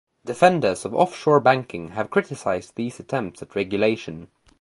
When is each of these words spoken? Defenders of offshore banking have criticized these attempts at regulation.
Defenders 0.25 0.83
of 0.83 0.95
offshore 0.95 1.39
banking 1.41 1.89
have 1.89 2.09
criticized 2.09 2.73
these 2.75 2.99
attempts 2.99 3.43
at 3.43 3.55
regulation. 3.55 4.29